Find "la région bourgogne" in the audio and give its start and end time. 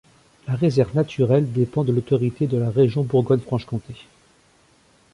2.57-3.39